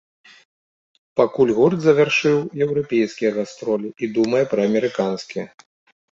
Пакуль 1.19 1.51
гурт 1.57 1.79
завяршыў 1.83 2.39
еўрапейскія 2.65 3.31
гастролі 3.35 3.89
і 4.07 4.09
думае 4.17 4.41
пра 4.55 4.65
амерыканскія. 4.71 5.45